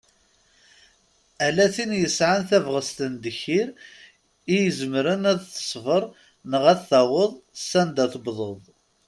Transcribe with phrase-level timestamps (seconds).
[1.45, 3.67] Ala tin yesɛan tabɣest n ddkir
[4.55, 6.03] i izmren ad tesber
[6.51, 7.31] neɣ ad taweḍ
[7.69, 8.61] s anda tewwḍeḍ.